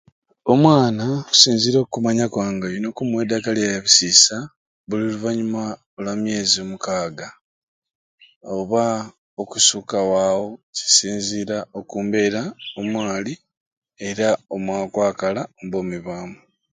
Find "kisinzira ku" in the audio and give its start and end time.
10.75-11.97